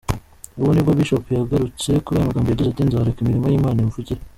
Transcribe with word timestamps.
Ubwo 0.57 0.71
nibwo 0.73 0.91
Bishop 0.97 1.25
yagarutse 1.31 1.89
kuri 2.05 2.15
aya 2.17 2.27
magambo 2.29 2.47
yagize 2.49 2.67
ati 2.69 2.87
“Nzareka 2.89 3.19
imirimo 3.21 3.47
y’Imana 3.49 3.79
imvugire. 3.85 4.21